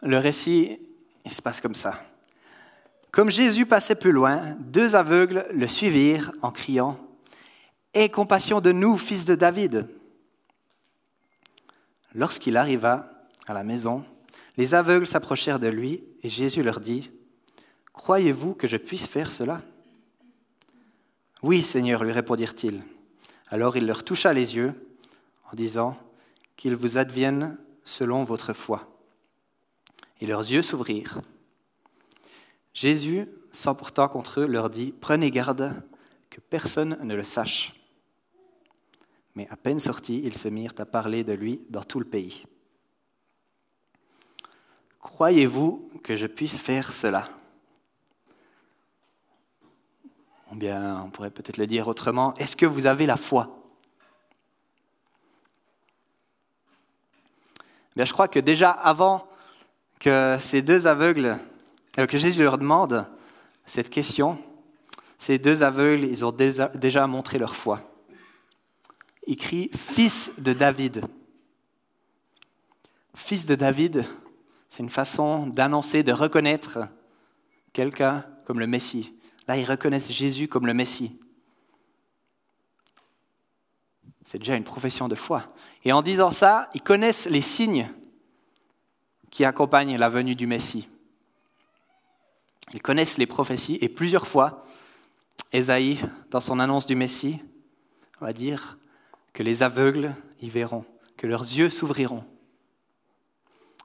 [0.00, 0.78] le récit,
[1.26, 2.02] il se passe comme ça.
[3.12, 6.98] Comme Jésus passait plus loin, deux aveugles le suivirent en criant
[7.92, 9.86] Aie compassion de nous, fils de David.
[12.14, 14.02] Lorsqu'il arriva à la maison,
[14.56, 17.10] les aveugles s'approchèrent de lui et Jésus leur dit
[17.92, 19.60] Croyez-vous que je puisse faire cela
[21.42, 22.82] Oui, Seigneur, lui répondirent-ils.
[23.48, 24.72] Alors il leur toucha les yeux
[25.50, 25.98] en disant
[26.56, 28.88] Qu'il vous advienne selon votre foi.
[30.22, 31.20] Et leurs yeux s'ouvrirent.
[32.74, 35.82] Jésus, s'emportant contre eux, leur dit, Prenez garde
[36.30, 37.74] que personne ne le sache.
[39.34, 42.44] Mais à peine sortis, ils se mirent à parler de lui dans tout le pays.
[45.00, 47.28] Croyez-vous que je puisse faire cela?
[50.50, 53.58] Ou bien, on pourrait peut-être le dire autrement, est-ce que vous avez la foi?
[57.96, 59.26] Bien, je crois que déjà avant
[59.98, 61.38] que ces deux aveugles
[61.98, 63.08] euh, que Jésus leur demande
[63.66, 64.38] cette question,
[65.18, 67.80] ces deux aveugles, ils ont déjà montré leur foi.
[69.26, 71.04] Ils crient Fils de David.
[73.14, 74.04] Fils de David,
[74.68, 76.80] c'est une façon d'annoncer, de reconnaître
[77.72, 79.12] quelqu'un comme le Messie.
[79.46, 81.20] Là, ils reconnaissent Jésus comme le Messie.
[84.24, 85.52] C'est déjà une profession de foi.
[85.84, 87.90] Et en disant ça, ils connaissent les signes
[89.30, 90.88] qui accompagnent la venue du Messie.
[92.72, 94.64] Ils connaissent les prophéties et plusieurs fois,
[95.52, 95.98] Ésaïe,
[96.30, 97.42] dans son annonce du Messie,
[98.22, 98.78] va dire
[99.32, 100.84] que les aveugles y verront,
[101.16, 102.24] que leurs yeux s'ouvriront.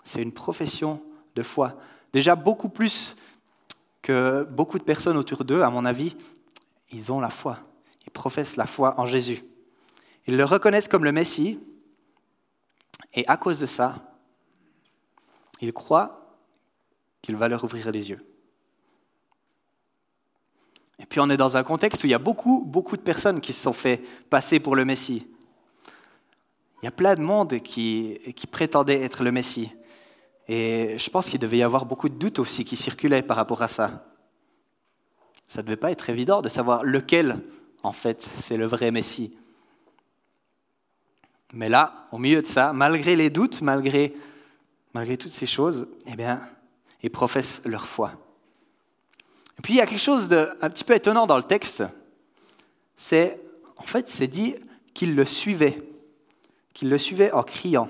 [0.04, 1.02] C'est une profession
[1.36, 1.80] de foi.
[2.14, 3.18] Déjà beaucoup plus
[4.02, 6.16] que beaucoup de personnes autour d'eux, à mon avis,
[6.92, 7.60] ils ont la foi.
[8.06, 9.44] Ils professent la foi en Jésus.
[10.28, 11.60] Ils le reconnaissent comme le Messie,
[13.14, 14.18] et à cause de ça,
[15.62, 16.38] ils croient
[17.22, 18.27] qu'il va leur ouvrir les yeux.
[21.00, 23.42] Et puis on est dans un contexte où il y a beaucoup, beaucoup de personnes
[23.42, 25.28] qui se sont fait passer pour le Messie.
[26.82, 28.20] Il y a plein de monde qui,
[28.52, 29.72] prétendait être le Messie.
[30.48, 33.62] Et je pense qu'il devait y avoir beaucoup de doutes aussi qui circulaient par rapport
[33.62, 34.06] à ça.
[35.48, 37.42] Ça ne devait pas être évident de savoir lequel,
[37.84, 39.38] en fait, c'est le vrai Messie.
[41.54, 44.14] Mais là, au milieu de ça, malgré les doutes, malgré
[45.18, 46.42] toutes ces choses, eh bien,
[47.02, 48.14] ils professent leur foi.
[49.58, 51.84] Et puis il y a quelque chose d'un petit peu étonnant dans le texte.
[52.96, 53.42] C'est,
[53.78, 54.56] en fait, c'est dit
[54.94, 55.82] qu'il le suivait,
[56.74, 57.90] qu'il le suivait en criant.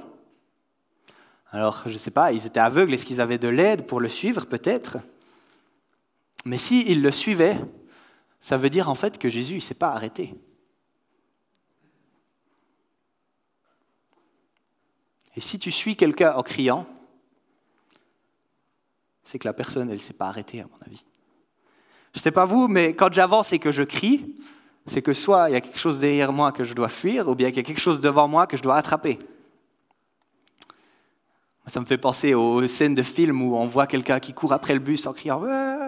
[1.49, 4.09] Alors, je ne sais pas, ils étaient aveugles, est-ce qu'ils avaient de l'aide pour le
[4.09, 4.97] suivre peut-être?
[6.45, 7.57] Mais s'ils le suivaient,
[8.41, 10.35] ça veut dire en fait que Jésus ne s'est pas arrêté.
[15.35, 16.87] Et si tu suis quelqu'un en criant,
[19.23, 21.03] c'est que la personne, elle ne s'est pas arrêtée, à mon avis.
[22.17, 24.33] Je ne sais pas vous, mais quand j'avance et que je crie,
[24.87, 27.35] c'est que soit il y a quelque chose derrière moi que je dois fuir, ou
[27.35, 29.19] bien il y a quelque chose devant moi que je dois attraper.
[31.67, 34.73] Ça me fait penser aux scènes de films où on voit quelqu'un qui court après
[34.73, 35.43] le bus en criant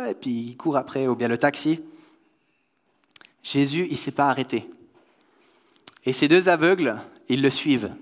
[0.05, 1.81] et puis il court après, ou bien le taxi.
[3.41, 4.69] Jésus, il ne s'est pas arrêté.
[6.05, 7.95] Et ces deux aveugles, ils le suivent.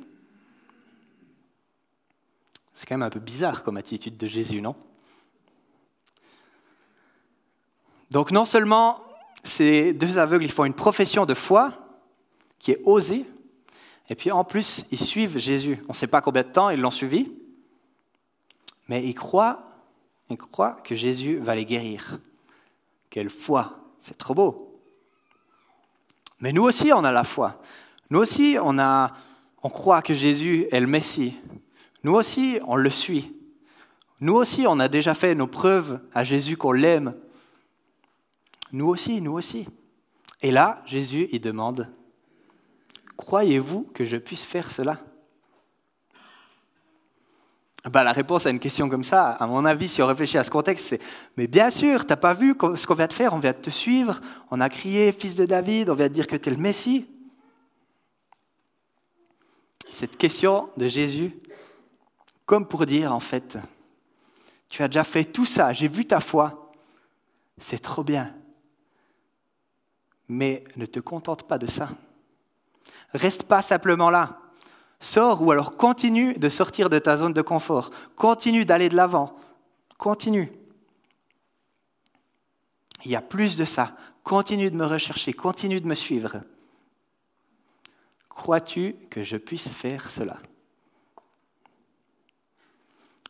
[2.74, 4.76] C'est quand même un peu bizarre comme attitude de Jésus, non?
[8.12, 9.00] Donc non seulement
[9.44, 11.74] ces deux aveugles, ils font une profession de foi
[12.60, 13.26] qui est osée,
[14.10, 15.80] et puis en plus, ils suivent Jésus.
[15.86, 17.32] On ne sait pas combien de temps ils l'ont suivi,
[18.88, 19.64] mais ils croient,
[20.30, 22.20] ils croient que Jésus va les guérir.
[23.10, 24.82] Quelle foi, c'est trop beau.
[26.40, 27.62] Mais nous aussi, on a la foi.
[28.10, 29.14] Nous aussi, on, a,
[29.64, 31.34] on croit que Jésus est le Messie.
[32.04, 33.34] Nous aussi, on le suit.
[34.22, 37.16] Nous aussi, on a déjà fait nos preuves à Jésus qu'on l'aime.
[38.72, 39.68] Nous aussi, nous aussi.
[40.42, 41.90] Et là, Jésus, il demande,
[43.16, 45.00] croyez-vous que je puisse faire cela?
[47.90, 50.44] Bah, La réponse à une question comme ça, à mon avis, si on réfléchit à
[50.44, 51.02] ce contexte, c'est
[51.38, 53.58] Mais bien sûr, tu n'as pas vu ce qu'on vient de faire, on vient de
[53.58, 54.20] te suivre,
[54.52, 57.08] on a crié Fils de David, on vient de dire que tu es le Messie.
[59.90, 61.34] Cette question de Jésus,
[62.46, 63.58] comme pour dire, en fait,
[64.70, 66.72] tu as déjà fait tout ça, j'ai vu ta foi,
[67.58, 68.37] c'est trop bien.
[70.30, 71.90] Mais ne te contente pas de ça.
[73.14, 74.40] Reste pas simplement là.
[75.00, 77.92] Sors ou alors continue de sortir de ta zone de confort.
[78.16, 79.36] Continue d'aller de l'avant.
[79.98, 80.52] Continue.
[83.06, 83.96] Il y a plus de ça.
[84.24, 85.34] Continue de me rechercher.
[85.34, 86.42] Continue de me suivre.
[88.30, 90.40] Crois-tu que je puisse faire cela?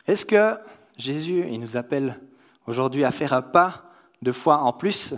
[0.05, 0.57] Est-ce que
[0.97, 2.19] Jésus, il nous appelle
[2.65, 5.13] aujourd'hui à faire un pas de foi en plus?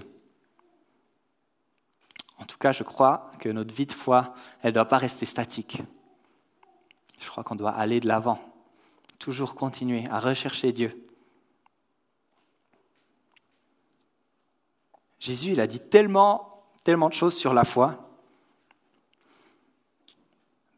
[2.40, 5.26] En tout cas, je crois que notre vie de foi, elle ne doit pas rester
[5.26, 5.82] statique.
[7.20, 8.40] Je crois qu'on doit aller de l'avant,
[9.20, 11.06] toujours continuer à rechercher Dieu.
[15.20, 18.10] Jésus, il a dit tellement, tellement de choses sur la foi.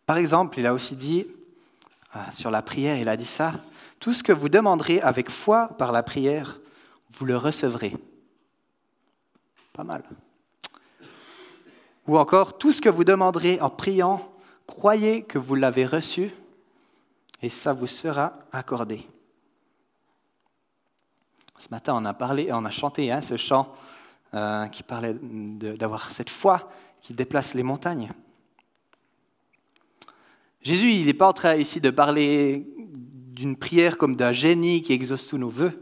[0.07, 1.27] Par exemple, il a aussi dit,
[2.11, 3.53] ah, sur la prière, il a dit ça,
[3.99, 6.59] tout ce que vous demanderez avec foi par la prière,
[7.11, 7.95] vous le recevrez.
[9.73, 10.03] Pas mal.
[12.11, 14.33] Ou encore, tout ce que vous demanderez en priant,
[14.67, 16.29] croyez que vous l'avez reçu
[17.41, 19.07] et ça vous sera accordé.
[21.57, 23.73] Ce matin, on a parlé on a chanté hein, ce chant
[24.33, 26.69] euh, qui parlait d'avoir cette foi
[27.01, 28.11] qui déplace les montagnes.
[30.61, 34.91] Jésus, il n'est pas en train ici de parler d'une prière comme d'un génie qui
[34.91, 35.81] exauce tous nos vœux.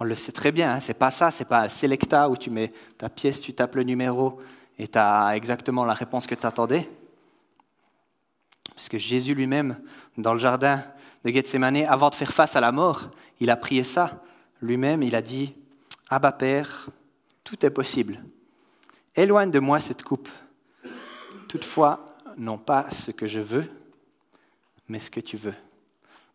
[0.00, 2.50] On le sait très bien, hein, c'est pas ça, c'est pas un selecta où tu
[2.50, 4.40] mets ta pièce, tu tapes le numéro
[4.78, 6.88] et tu as exactement la réponse que tu attendais.
[8.74, 9.80] Puisque Jésus lui-même,
[10.16, 10.82] dans le jardin
[11.24, 13.10] de Gethsemane, avant de faire face à la mort,
[13.40, 14.22] il a prié ça.
[14.62, 15.54] Lui-même, il a dit
[16.10, 16.88] Abba Père,
[17.42, 18.22] tout est possible.
[19.16, 20.28] Éloigne de moi cette coupe.
[21.48, 23.68] Toutefois, non pas ce que je veux,
[24.88, 25.54] mais ce que tu veux.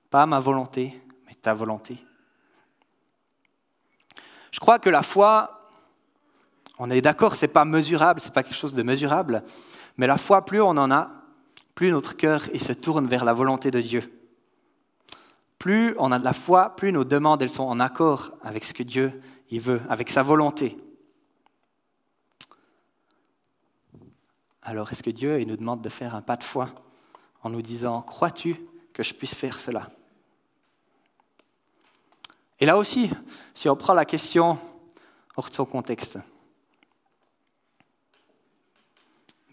[0.10, 1.98] Pas ma volonté, mais ta volonté.
[4.52, 5.63] Je crois que la foi,
[6.80, 9.44] on est d'accord, c'est pas mesurable, c'est pas quelque chose de mesurable,
[9.98, 11.12] mais la foi, plus on en a,
[11.76, 14.04] plus notre cœur se tourne vers la volonté de Dieu.
[15.60, 18.74] Plus on a de la foi, plus nos demandes elles sont en accord avec ce
[18.74, 19.22] que Dieu
[19.60, 20.78] veut, avec sa volonté.
[24.62, 26.70] Alors est-ce que Dieu il nous demande de faire un pas de foi
[27.44, 28.56] en nous disant crois-tu
[28.94, 29.90] que je puisse faire cela?
[32.60, 33.10] Et là aussi,
[33.54, 34.58] si on prend la question
[35.36, 36.20] hors de son contexte,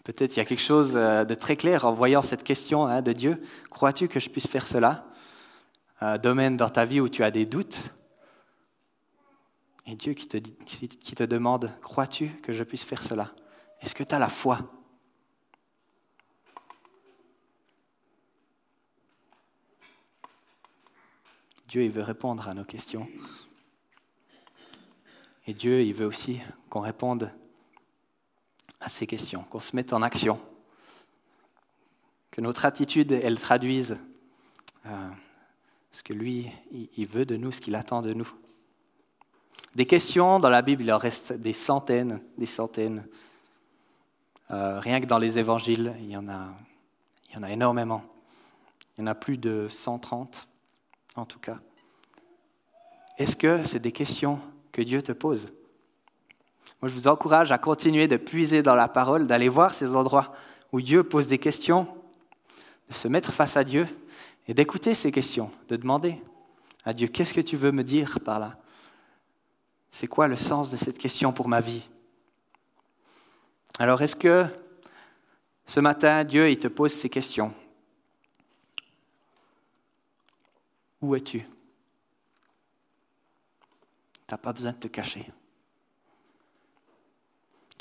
[0.03, 3.01] peut-être il y a quelque chose euh, de très clair en voyant cette question hein,
[3.01, 3.41] de Dieu.
[3.69, 5.05] Crois-tu que je puisse faire cela?
[5.99, 7.83] Un domaine dans ta vie où tu as des doutes?
[9.85, 13.31] Et Dieu qui te, qui te demande, crois-tu que je puisse faire cela?
[13.81, 14.59] Est-ce que tu as la foi?
[21.71, 23.07] Dieu, il veut répondre à nos questions.
[25.47, 27.31] Et Dieu, il veut aussi qu'on réponde
[28.81, 30.39] à ces questions, qu'on se mette en action,
[32.31, 33.99] que notre attitude, elle traduise
[34.85, 35.09] euh,
[35.91, 38.31] ce que lui, il veut de nous, ce qu'il attend de nous.
[39.75, 43.07] Des questions, dans la Bible, il en reste des centaines, des centaines.
[44.49, 46.49] Euh, rien que dans les évangiles, il y, en a,
[47.29, 48.03] il y en a énormément.
[48.97, 50.47] Il y en a plus de 130,
[51.15, 51.59] en tout cas.
[53.17, 54.39] Est-ce que c'est des questions
[54.71, 55.53] que Dieu te pose?
[56.81, 60.33] Moi, je vous encourage à continuer de puiser dans la parole, d'aller voir ces endroits
[60.71, 61.87] où Dieu pose des questions,
[62.89, 63.87] de se mettre face à Dieu
[64.47, 66.19] et d'écouter ces questions, de demander
[66.83, 68.57] à Dieu, qu'est-ce que tu veux me dire par là?
[69.91, 71.87] C'est quoi le sens de cette question pour ma vie?
[73.77, 74.45] Alors, est-ce que
[75.67, 77.53] ce matin, Dieu, il te pose ces questions?
[81.01, 81.39] Où es-tu?
[81.39, 81.47] Tu
[84.31, 85.31] n'as pas besoin de te cacher.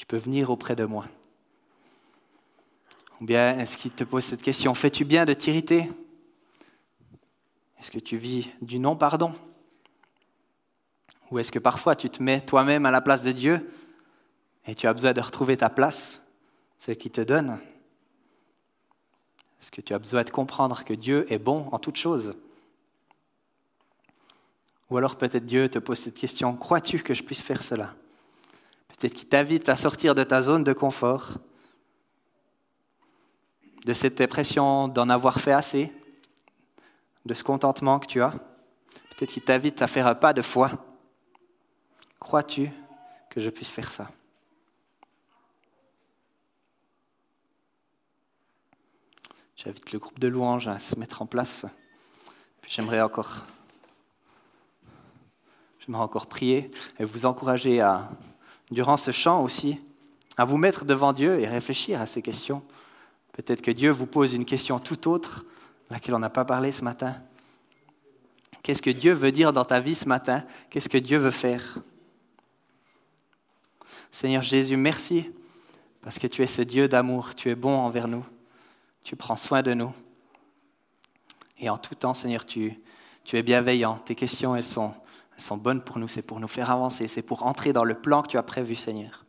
[0.00, 1.04] Tu peux venir auprès de moi.
[3.20, 5.90] Ou bien est-ce qu'il te pose cette question Fais-tu bien de t'irriter?
[7.78, 9.34] Est-ce que tu vis du non-pardon?
[11.30, 13.70] Ou est-ce que parfois tu te mets toi-même à la place de Dieu
[14.64, 16.22] et tu as besoin de retrouver ta place,
[16.78, 17.60] celle qu'il te donne?
[19.60, 22.36] Est-ce que tu as besoin de comprendre que Dieu est bon en toutes choses?
[24.88, 27.94] Ou alors peut-être Dieu te pose cette question, crois-tu que je puisse faire cela?
[29.00, 31.38] Peut-être qu'il t'invite à sortir de ta zone de confort
[33.86, 35.90] de cette impression d'en avoir fait assez,
[37.24, 38.32] de ce contentement que tu as.
[39.16, 40.70] Peut-être qu'il t'invite à faire un pas de foi.
[42.18, 42.70] Crois-tu
[43.30, 44.10] que je puisse faire ça?
[49.56, 51.64] J'invite le groupe de louanges à se mettre en place.
[52.68, 53.44] j'aimerais encore,
[55.78, 58.10] j'aimerais encore prier et vous encourager à,
[58.70, 59.80] durant ce chant aussi,
[60.36, 62.62] à vous mettre devant Dieu et réfléchir à ces questions.
[63.32, 65.44] Peut-être que Dieu vous pose une question tout autre,
[65.90, 67.16] laquelle on n'a pas parlé ce matin.
[68.62, 70.44] Qu'est-ce que Dieu veut dire dans ta vie ce matin?
[70.68, 71.78] Qu'est-ce que Dieu veut faire?
[74.10, 75.30] Seigneur Jésus, merci
[76.02, 78.24] parce que tu es ce Dieu d'amour, tu es bon envers nous,
[79.04, 79.92] tu prends soin de nous.
[81.58, 82.80] Et en tout temps, Seigneur, tu,
[83.24, 83.98] tu es bienveillant.
[83.98, 84.94] Tes questions, elles sont,
[85.40, 87.94] elles sont bonnes pour nous, c'est pour nous faire avancer, c'est pour entrer dans le
[87.94, 89.24] plan que tu as prévu, Seigneur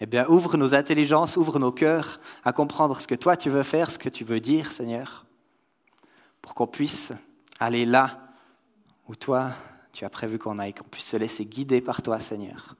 [0.00, 3.62] eh bien, ouvre nos intelligences, ouvre nos cœurs à comprendre ce que toi tu veux
[3.62, 5.24] faire, ce que tu veux dire, Seigneur,
[6.42, 7.12] pour qu'on puisse
[7.58, 8.20] aller là
[9.08, 9.52] où toi
[9.92, 12.76] tu as prévu qu'on aille, qu'on puisse se laisser guider par toi, Seigneur.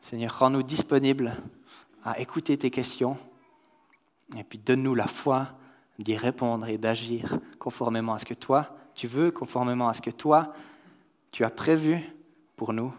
[0.00, 1.36] Seigneur, rends-nous disponibles
[2.02, 3.16] à écouter tes questions
[4.36, 5.50] et puis donne-nous la foi
[6.00, 10.10] d'y répondre et d'agir conformément à ce que toi tu veux, conformément à ce que
[10.10, 10.52] toi
[11.36, 12.02] tu as prévu
[12.56, 12.94] pour nous.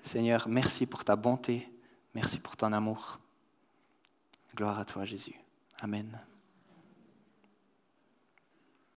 [0.00, 1.68] Seigneur, merci pour ta bonté,
[2.14, 3.18] merci pour ton amour.
[4.56, 5.34] Gloire à toi, Jésus.
[5.82, 6.18] Amen.